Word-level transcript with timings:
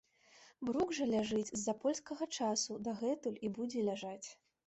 Брук 0.67 0.93
жа 0.99 1.05
ляжыць 1.09 1.49
з-за 1.53 1.75
польскага 1.83 2.29
часу 2.39 2.79
дагэтуль 2.89 3.39
і 3.49 3.51
будзе 3.59 3.87
ляжаць! 3.91 4.27